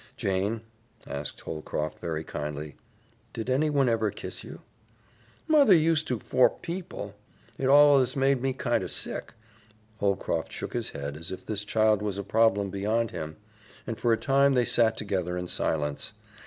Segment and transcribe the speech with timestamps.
[0.17, 0.61] "Jane,"
[1.05, 2.75] asked Holcroft very kindly,
[3.33, 4.61] "did anyone ever kiss you?"
[5.47, 7.13] "Mother used to 'fore people.
[7.59, 9.33] It allus made me kinder sick."
[9.99, 13.37] Holcroft shook his head as if this child was a problem beyond him,
[13.85, 16.13] and for a time they sat together in silence.